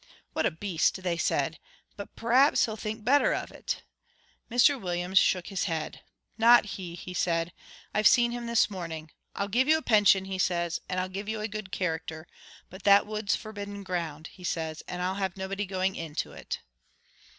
"What 0.33 0.47
a 0.47 0.49
beast!" 0.49 1.03
they 1.03 1.15
said. 1.15 1.59
"But 1.95 2.15
p'raps 2.15 2.65
he'll 2.65 2.75
think 2.75 3.03
better 3.05 3.33
of 3.35 3.51
it." 3.51 3.83
Mr 4.49 4.81
Williams 4.81 5.19
shook 5.19 5.45
his 5.49 5.65
head. 5.65 6.01
"Not 6.39 6.65
he," 6.65 6.95
he 6.95 7.13
said. 7.13 7.53
"I've 7.93 8.07
seen 8.07 8.31
him 8.31 8.47
this 8.47 8.67
morning. 8.67 9.11
'I'll 9.35 9.47
give 9.49 9.67
you 9.67 9.77
a 9.77 9.83
pension,' 9.83 10.25
he 10.25 10.39
says, 10.39 10.81
'and 10.89 10.99
I'll 10.99 11.07
give 11.07 11.29
you 11.29 11.39
a 11.39 11.47
good 11.47 11.71
character. 11.71 12.25
But 12.71 12.81
that 12.85 13.05
wood's 13.05 13.35
forbidden 13.35 13.83
ground,' 13.83 14.29
he 14.33 14.43
says, 14.43 14.81
'and 14.87 15.03
I'll 15.03 15.21
have 15.21 15.37
nobody 15.37 15.67
going 15.67 15.95
into 15.95 16.31
it.'" 16.31 16.61